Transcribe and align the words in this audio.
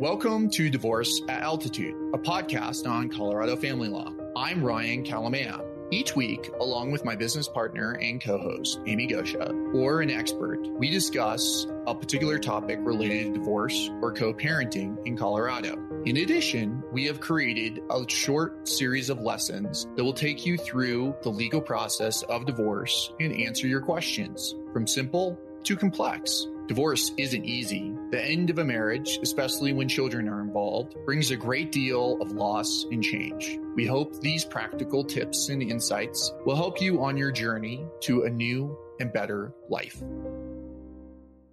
Welcome 0.00 0.48
to 0.50 0.70
Divorce 0.70 1.22
at 1.28 1.42
Altitude, 1.42 1.92
a 2.14 2.18
podcast 2.18 2.88
on 2.88 3.08
Colorado 3.08 3.56
family 3.56 3.88
law. 3.88 4.12
I'm 4.36 4.62
Ryan 4.62 5.02
Kalamaya. 5.02 5.60
Each 5.90 6.14
week, 6.14 6.52
along 6.60 6.92
with 6.92 7.04
my 7.04 7.16
business 7.16 7.48
partner 7.48 7.98
and 8.00 8.22
co 8.22 8.38
host, 8.38 8.78
Amy 8.86 9.08
Goscha, 9.08 9.74
or 9.74 10.00
an 10.00 10.08
expert, 10.08 10.64
we 10.78 10.88
discuss 10.88 11.66
a 11.88 11.96
particular 11.96 12.38
topic 12.38 12.78
related 12.82 13.24
to 13.24 13.40
divorce 13.40 13.90
or 14.00 14.12
co 14.12 14.32
parenting 14.32 15.04
in 15.04 15.16
Colorado. 15.16 15.76
In 16.04 16.18
addition, 16.18 16.80
we 16.92 17.04
have 17.06 17.18
created 17.18 17.82
a 17.90 18.08
short 18.08 18.68
series 18.68 19.10
of 19.10 19.18
lessons 19.18 19.88
that 19.96 20.04
will 20.04 20.12
take 20.12 20.46
you 20.46 20.56
through 20.56 21.16
the 21.24 21.28
legal 21.28 21.60
process 21.60 22.22
of 22.22 22.46
divorce 22.46 23.12
and 23.18 23.32
answer 23.32 23.66
your 23.66 23.80
questions 23.80 24.54
from 24.72 24.86
simple 24.86 25.36
to 25.64 25.74
complex. 25.74 26.46
Divorce 26.68 27.12
isn't 27.16 27.46
easy. 27.46 27.94
The 28.10 28.22
end 28.22 28.50
of 28.50 28.58
a 28.58 28.64
marriage, 28.64 29.18
especially 29.22 29.72
when 29.72 29.88
children 29.88 30.28
are 30.28 30.42
involved, 30.42 30.94
brings 31.06 31.30
a 31.30 31.36
great 31.36 31.72
deal 31.72 32.20
of 32.20 32.32
loss 32.32 32.84
and 32.92 33.02
change. 33.02 33.58
We 33.74 33.86
hope 33.86 34.20
these 34.20 34.44
practical 34.44 35.02
tips 35.02 35.48
and 35.48 35.62
insights 35.62 36.30
will 36.44 36.56
help 36.56 36.78
you 36.78 37.02
on 37.02 37.16
your 37.16 37.32
journey 37.32 37.86
to 38.02 38.24
a 38.24 38.30
new 38.30 38.76
and 39.00 39.10
better 39.10 39.54
life. 39.70 40.02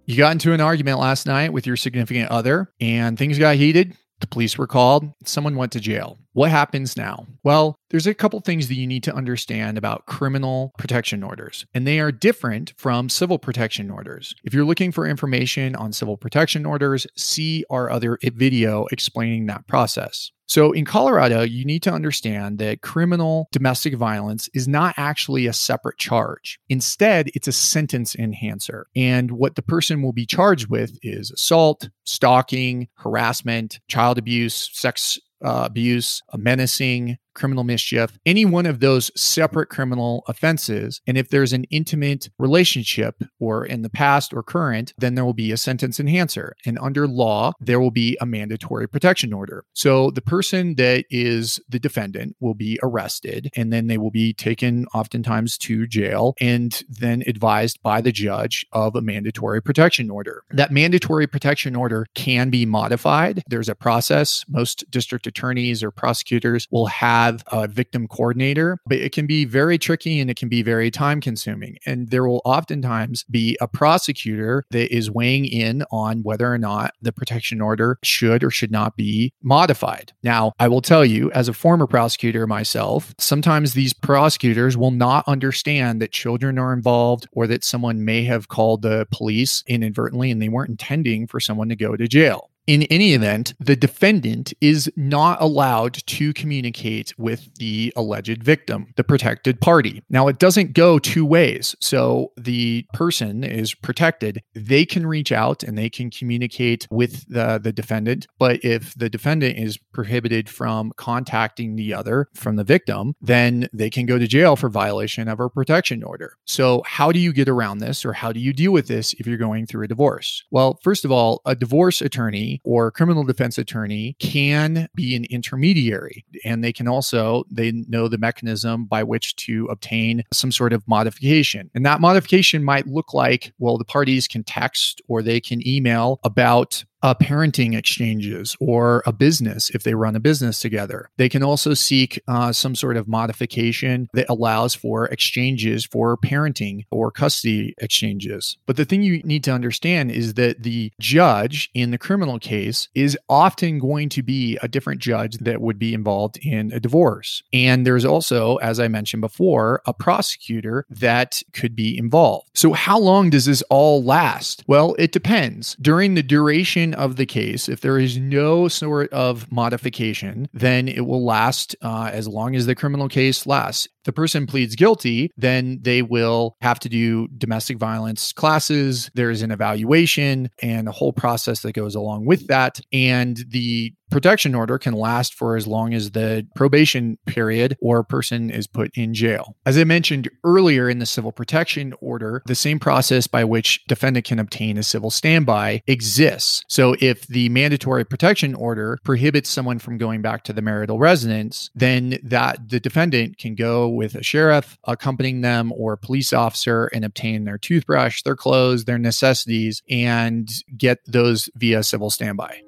You 0.04 0.18
got 0.18 0.32
into 0.32 0.52
an 0.52 0.60
argument 0.60 0.98
last 0.98 1.24
night 1.24 1.50
with 1.50 1.66
your 1.66 1.76
significant 1.76 2.30
other 2.30 2.70
and 2.78 3.18
things 3.18 3.38
got 3.38 3.56
heated. 3.56 3.96
The 4.20 4.26
police 4.26 4.58
were 4.58 4.66
called. 4.66 5.10
Someone 5.24 5.56
went 5.56 5.72
to 5.72 5.80
jail. 5.80 6.18
What 6.34 6.50
happens 6.50 6.94
now? 6.94 7.26
Well, 7.42 7.78
there's 7.90 8.06
a 8.06 8.14
couple 8.14 8.40
things 8.40 8.68
that 8.68 8.74
you 8.74 8.86
need 8.86 9.02
to 9.04 9.14
understand 9.14 9.78
about 9.78 10.06
criminal 10.06 10.72
protection 10.78 11.22
orders, 11.22 11.66
and 11.74 11.86
they 11.86 12.00
are 12.00 12.12
different 12.12 12.74
from 12.76 13.08
civil 13.08 13.38
protection 13.38 13.90
orders. 13.90 14.34
If 14.44 14.52
you're 14.54 14.64
looking 14.64 14.92
for 14.92 15.06
information 15.06 15.76
on 15.76 15.92
civil 15.92 16.16
protection 16.16 16.66
orders, 16.66 17.06
see 17.16 17.64
our 17.70 17.90
other 17.90 18.18
video 18.22 18.86
explaining 18.90 19.46
that 19.46 19.66
process. 19.66 20.30
So, 20.48 20.70
in 20.70 20.84
Colorado, 20.84 21.42
you 21.42 21.64
need 21.64 21.82
to 21.82 21.92
understand 21.92 22.58
that 22.58 22.80
criminal 22.80 23.48
domestic 23.50 23.94
violence 23.94 24.48
is 24.54 24.68
not 24.68 24.94
actually 24.96 25.46
a 25.46 25.52
separate 25.52 25.98
charge. 25.98 26.60
Instead, 26.68 27.30
it's 27.34 27.48
a 27.48 27.52
sentence 27.52 28.14
enhancer. 28.14 28.86
And 28.94 29.32
what 29.32 29.56
the 29.56 29.62
person 29.62 30.02
will 30.02 30.12
be 30.12 30.24
charged 30.24 30.68
with 30.68 30.96
is 31.02 31.32
assault, 31.32 31.88
stalking, 32.04 32.86
harassment, 32.94 33.80
child 33.88 34.18
abuse, 34.18 34.70
sex 34.72 35.18
uh, 35.44 35.64
abuse, 35.66 36.22
menacing, 36.36 37.18
criminal 37.36 37.62
mischief, 37.62 38.18
any 38.26 38.44
one 38.44 38.66
of 38.66 38.80
those 38.80 39.10
separate 39.14 39.68
criminal 39.68 40.24
offenses. 40.26 41.00
And 41.06 41.16
if 41.16 41.28
there's 41.28 41.52
an 41.52 41.64
intimate 41.64 42.28
relationship 42.38 43.22
or 43.38 43.64
in 43.64 43.82
the 43.82 43.90
past 43.90 44.34
or 44.34 44.42
current, 44.42 44.92
then 44.98 45.14
there 45.14 45.24
will 45.24 45.34
be 45.34 45.52
a 45.52 45.56
sentence 45.56 46.00
enhancer. 46.00 46.54
And 46.64 46.78
under 46.80 47.06
law, 47.06 47.52
there 47.60 47.78
will 47.78 47.90
be 47.90 48.16
a 48.20 48.26
mandatory 48.26 48.88
protection 48.88 49.32
order. 49.32 49.64
So 49.74 50.10
the 50.10 50.22
person 50.22 50.74
that 50.76 51.04
is 51.10 51.60
the 51.68 51.78
defendant 51.78 52.36
will 52.40 52.54
be 52.54 52.78
arrested 52.82 53.50
and 53.54 53.72
then 53.72 53.86
they 53.86 53.98
will 53.98 54.10
be 54.10 54.32
taken 54.32 54.86
oftentimes 54.94 55.58
to 55.58 55.86
jail 55.86 56.34
and 56.40 56.82
then 56.88 57.22
advised 57.26 57.82
by 57.82 58.00
the 58.00 58.12
judge 58.12 58.64
of 58.72 58.96
a 58.96 59.02
mandatory 59.02 59.62
protection 59.62 60.10
order. 60.10 60.42
That 60.50 60.72
mandatory 60.72 61.26
protection 61.26 61.76
order 61.76 62.06
can 62.14 62.50
be 62.50 62.64
modified. 62.66 63.42
There's 63.48 63.68
a 63.68 63.74
process. 63.74 64.44
Most 64.48 64.84
district 64.90 65.26
attorneys 65.26 65.82
or 65.82 65.90
prosecutors 65.90 66.66
will 66.70 66.86
have 66.86 67.25
have 67.26 67.42
a 67.52 67.66
victim 67.66 68.06
coordinator, 68.08 68.78
but 68.86 68.98
it 68.98 69.12
can 69.12 69.26
be 69.26 69.44
very 69.44 69.78
tricky 69.78 70.20
and 70.20 70.30
it 70.30 70.36
can 70.36 70.48
be 70.48 70.62
very 70.62 70.90
time 70.90 71.20
consuming. 71.20 71.76
And 71.84 72.10
there 72.10 72.26
will 72.26 72.42
oftentimes 72.44 73.24
be 73.24 73.56
a 73.60 73.68
prosecutor 73.68 74.64
that 74.70 74.94
is 74.94 75.10
weighing 75.10 75.44
in 75.44 75.84
on 75.90 76.22
whether 76.22 76.52
or 76.52 76.58
not 76.58 76.92
the 77.02 77.12
protection 77.12 77.60
order 77.60 77.98
should 78.02 78.44
or 78.44 78.50
should 78.50 78.70
not 78.70 78.96
be 78.96 79.32
modified. 79.42 80.12
Now, 80.22 80.52
I 80.58 80.68
will 80.68 80.82
tell 80.82 81.04
you, 81.04 81.30
as 81.32 81.48
a 81.48 81.52
former 81.52 81.86
prosecutor 81.86 82.46
myself, 82.46 83.14
sometimes 83.18 83.72
these 83.72 83.92
prosecutors 83.92 84.76
will 84.76 84.90
not 84.90 85.24
understand 85.26 86.00
that 86.00 86.12
children 86.12 86.58
are 86.58 86.72
involved 86.72 87.26
or 87.32 87.46
that 87.46 87.64
someone 87.64 88.04
may 88.04 88.24
have 88.24 88.48
called 88.48 88.82
the 88.82 89.06
police 89.12 89.62
inadvertently 89.66 90.30
and 90.30 90.40
they 90.40 90.48
weren't 90.48 90.70
intending 90.70 91.26
for 91.26 91.40
someone 91.40 91.68
to 91.68 91.76
go 91.76 91.96
to 91.96 92.06
jail 92.06 92.50
in 92.66 92.82
any 92.84 93.14
event, 93.14 93.54
the 93.60 93.76
defendant 93.76 94.52
is 94.60 94.90
not 94.96 95.40
allowed 95.40 95.94
to 95.94 96.32
communicate 96.32 97.14
with 97.16 97.54
the 97.56 97.92
alleged 97.96 98.42
victim, 98.42 98.92
the 98.96 99.04
protected 99.04 99.60
party. 99.60 100.02
Now, 100.10 100.28
it 100.28 100.38
doesn't 100.38 100.72
go 100.72 100.98
two 100.98 101.24
ways. 101.24 101.76
So 101.80 102.32
the 102.36 102.86
person 102.92 103.44
is 103.44 103.74
protected. 103.74 104.42
They 104.54 104.84
can 104.84 105.06
reach 105.06 105.32
out 105.32 105.62
and 105.62 105.78
they 105.78 105.90
can 105.90 106.10
communicate 106.10 106.86
with 106.90 107.28
the, 107.28 107.60
the 107.62 107.72
defendant. 107.72 108.26
But 108.38 108.64
if 108.64 108.94
the 108.94 109.08
defendant 109.08 109.58
is 109.58 109.78
prohibited 109.92 110.48
from 110.48 110.92
contacting 110.96 111.76
the 111.76 111.94
other, 111.94 112.28
from 112.34 112.56
the 112.56 112.64
victim, 112.64 113.14
then 113.20 113.68
they 113.72 113.90
can 113.90 114.06
go 114.06 114.18
to 114.18 114.26
jail 114.26 114.56
for 114.56 114.68
violation 114.68 115.28
of 115.28 115.40
a 115.40 115.48
protection 115.48 116.02
order. 116.02 116.36
So, 116.44 116.82
how 116.86 117.12
do 117.12 117.18
you 117.18 117.32
get 117.32 117.48
around 117.48 117.78
this 117.78 118.04
or 118.04 118.12
how 118.12 118.32
do 118.32 118.40
you 118.40 118.52
deal 118.52 118.72
with 118.72 118.88
this 118.88 119.14
if 119.14 119.26
you're 119.26 119.36
going 119.36 119.66
through 119.66 119.84
a 119.84 119.88
divorce? 119.88 120.44
Well, 120.50 120.78
first 120.82 121.04
of 121.04 121.12
all, 121.12 121.40
a 121.44 121.54
divorce 121.54 122.00
attorney 122.00 122.55
or 122.64 122.90
criminal 122.90 123.24
defense 123.24 123.58
attorney 123.58 124.16
can 124.18 124.88
be 124.94 125.14
an 125.16 125.24
intermediary. 125.26 126.24
And 126.44 126.62
they 126.62 126.72
can 126.72 126.88
also 126.88 127.44
they 127.50 127.72
know 127.72 128.08
the 128.08 128.18
mechanism 128.18 128.84
by 128.84 129.02
which 129.02 129.36
to 129.36 129.66
obtain 129.66 130.22
some 130.32 130.52
sort 130.52 130.72
of 130.72 130.86
modification. 130.88 131.70
And 131.74 131.84
that 131.86 132.00
modification 132.00 132.64
might 132.64 132.86
look 132.86 133.14
like 133.14 133.52
well 133.58 133.78
the 133.78 133.84
parties 133.84 134.28
can 134.28 134.44
text 134.44 135.00
or 135.08 135.22
they 135.22 135.40
can 135.40 135.66
email 135.66 136.20
about 136.24 136.84
uh, 137.06 137.14
parenting 137.14 137.78
exchanges 137.78 138.56
or 138.58 139.00
a 139.06 139.12
business 139.12 139.70
if 139.70 139.84
they 139.84 139.94
run 139.94 140.16
a 140.16 140.20
business 140.20 140.58
together. 140.58 141.08
They 141.18 141.28
can 141.28 141.44
also 141.44 141.72
seek 141.72 142.20
uh, 142.26 142.52
some 142.52 142.74
sort 142.74 142.96
of 142.96 143.06
modification 143.06 144.08
that 144.12 144.26
allows 144.28 144.74
for 144.74 145.06
exchanges 145.06 145.84
for 145.84 146.16
parenting 146.16 146.84
or 146.90 147.12
custody 147.12 147.76
exchanges. 147.78 148.58
But 148.66 148.76
the 148.76 148.84
thing 148.84 149.04
you 149.04 149.22
need 149.22 149.44
to 149.44 149.52
understand 149.52 150.10
is 150.10 150.34
that 150.34 150.64
the 150.64 150.90
judge 150.98 151.70
in 151.74 151.92
the 151.92 151.98
criminal 151.98 152.40
case 152.40 152.88
is 152.96 153.16
often 153.28 153.78
going 153.78 154.08
to 154.08 154.22
be 154.24 154.58
a 154.60 154.66
different 154.66 155.00
judge 155.00 155.38
that 155.38 155.60
would 155.60 155.78
be 155.78 155.94
involved 155.94 156.38
in 156.42 156.72
a 156.72 156.80
divorce. 156.80 157.44
And 157.52 157.86
there's 157.86 158.04
also, 158.04 158.56
as 158.56 158.80
I 158.80 158.88
mentioned 158.88 159.20
before, 159.20 159.80
a 159.86 159.94
prosecutor 159.94 160.84
that 160.90 161.40
could 161.52 161.76
be 161.76 161.96
involved. 161.96 162.50
So, 162.54 162.72
how 162.72 162.98
long 162.98 163.30
does 163.30 163.44
this 163.44 163.62
all 163.70 164.02
last? 164.02 164.64
Well, 164.66 164.96
it 164.98 165.12
depends. 165.12 165.76
During 165.80 166.16
the 166.16 166.24
duration 166.24 166.95
of 166.96 167.16
the 167.16 167.26
case, 167.26 167.68
if 167.68 167.80
there 167.80 167.98
is 167.98 168.18
no 168.18 168.68
sort 168.68 169.12
of 169.12 169.50
modification, 169.52 170.48
then 170.52 170.88
it 170.88 171.06
will 171.06 171.24
last 171.24 171.76
uh, 171.82 172.10
as 172.12 172.26
long 172.26 172.56
as 172.56 172.66
the 172.66 172.74
criminal 172.74 173.08
case 173.08 173.46
lasts 173.46 173.88
the 174.06 174.12
person 174.12 174.46
pleads 174.46 174.74
guilty, 174.74 175.30
then 175.36 175.80
they 175.82 176.00
will 176.00 176.56
have 176.62 176.78
to 176.80 176.88
do 176.88 177.28
domestic 177.36 177.76
violence 177.76 178.32
classes. 178.32 179.10
There's 179.14 179.42
an 179.42 179.50
evaluation 179.50 180.48
and 180.62 180.88
a 180.88 180.92
whole 180.92 181.12
process 181.12 181.60
that 181.60 181.72
goes 181.72 181.94
along 181.94 182.24
with 182.24 182.46
that. 182.46 182.80
And 182.92 183.44
the 183.48 183.92
protection 184.10 184.54
order 184.54 184.78
can 184.78 184.94
last 184.94 185.34
for 185.34 185.56
as 185.56 185.66
long 185.66 185.92
as 185.92 186.12
the 186.12 186.46
probation 186.54 187.18
period 187.26 187.76
or 187.80 187.98
a 187.98 188.04
person 188.04 188.50
is 188.50 188.66
put 188.66 188.90
in 188.94 189.14
jail. 189.14 189.56
As 189.66 189.76
I 189.76 189.84
mentioned 189.84 190.28
earlier 190.44 190.88
in 190.88 190.98
the 190.98 191.06
civil 191.06 191.32
protection 191.32 191.94
order, 192.00 192.42
the 192.46 192.54
same 192.54 192.78
process 192.78 193.26
by 193.26 193.44
which 193.44 193.84
defendant 193.86 194.24
can 194.24 194.38
obtain 194.38 194.78
a 194.78 194.82
civil 194.82 195.10
standby 195.10 195.82
exists. 195.86 196.64
So 196.68 196.94
if 197.00 197.26
the 197.26 197.48
mandatory 197.48 198.04
protection 198.04 198.54
order 198.54 198.98
prohibits 199.04 199.50
someone 199.50 199.78
from 199.78 199.98
going 199.98 200.22
back 200.22 200.44
to 200.44 200.52
the 200.52 200.62
marital 200.62 200.98
residence, 200.98 201.70
then 201.74 202.18
that 202.22 202.68
the 202.68 202.80
defendant 202.80 203.38
can 203.38 203.54
go 203.54 203.88
with 203.96 204.14
a 204.14 204.22
sheriff 204.22 204.78
accompanying 204.84 205.40
them 205.40 205.72
or 205.76 205.94
a 205.94 205.98
police 205.98 206.32
officer 206.32 206.86
and 206.86 207.04
obtain 207.04 207.44
their 207.44 207.58
toothbrush, 207.58 208.22
their 208.22 208.36
clothes, 208.36 208.84
their 208.84 208.98
necessities 208.98 209.82
and 209.90 210.48
get 210.76 210.98
those 211.06 211.48
via 211.56 211.82
civil 211.82 212.10
standby. 212.10 212.60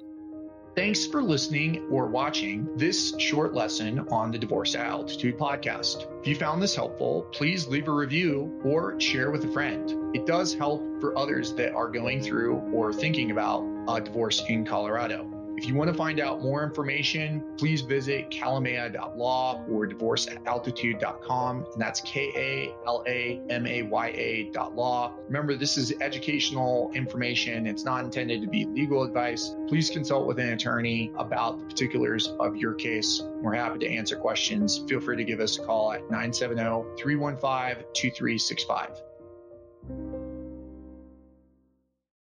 Thanks 0.75 1.05
for 1.05 1.21
listening 1.21 1.87
or 1.89 2.07
watching 2.07 2.77
this 2.77 3.13
short 3.17 3.53
lesson 3.53 3.99
on 4.09 4.31
the 4.31 4.37
Divorce 4.37 4.75
Altitude 4.75 5.37
podcast. 5.37 6.07
If 6.21 6.27
you 6.27 6.35
found 6.35 6.61
this 6.61 6.75
helpful, 6.75 7.23
please 7.33 7.67
leave 7.67 7.87
a 7.87 7.91
review 7.91 8.61
or 8.63 8.99
share 8.99 9.29
with 9.29 9.43
a 9.43 9.51
friend. 9.51 10.15
It 10.15 10.25
does 10.25 10.53
help 10.53 10.81
for 11.01 11.17
others 11.17 11.53
that 11.55 11.73
are 11.73 11.89
going 11.89 12.21
through 12.21 12.55
or 12.73 12.93
thinking 12.93 13.31
about 13.31 13.67
a 13.89 13.99
divorce 13.99 14.43
in 14.47 14.65
Colorado. 14.65 15.38
If 15.59 15.67
you 15.67 15.75
want 15.75 15.91
to 15.91 15.93
find 15.93 16.21
out 16.21 16.41
more 16.41 16.63
information, 16.63 17.43
please 17.57 17.81
visit 17.81 18.29
kalamaya.law 18.29 19.65
or 19.69 19.87
divorceataltitude.com. 19.87 21.65
And 21.73 21.81
that's 21.81 21.99
K 21.99 22.31
A 22.33 22.73
L 22.87 23.03
A 23.05 23.41
M 23.49 23.67
A 23.67 23.81
Y 23.81 24.07
A 24.07 24.49
dot 24.53 24.73
law. 24.73 25.15
Remember, 25.27 25.57
this 25.57 25.75
is 25.75 25.91
educational 25.99 26.89
information. 26.93 27.67
It's 27.67 27.83
not 27.83 28.05
intended 28.05 28.41
to 28.41 28.47
be 28.47 28.67
legal 28.67 29.03
advice. 29.03 29.53
Please 29.67 29.89
consult 29.89 30.27
with 30.27 30.39
an 30.39 30.53
attorney 30.53 31.11
about 31.17 31.59
the 31.59 31.65
particulars 31.65 32.27
of 32.39 32.55
your 32.55 32.75
case. 32.75 33.21
We're 33.41 33.55
happy 33.55 33.79
to 33.79 33.89
answer 33.89 34.15
questions. 34.15 34.85
Feel 34.87 35.01
free 35.01 35.17
to 35.17 35.25
give 35.25 35.41
us 35.41 35.59
a 35.59 35.65
call 35.65 35.91
at 35.91 36.03
970 36.03 36.95
315 36.97 37.83
2365. 37.93 40.28